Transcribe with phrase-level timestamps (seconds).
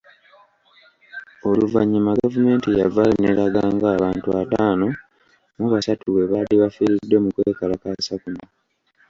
[1.49, 4.87] Oluvannyuma gavumenti yavaayo n’eraga ng’abantu ataano
[5.57, 8.43] mu basatu bwe baali bafiiridde mu kwekalakaasa kuno.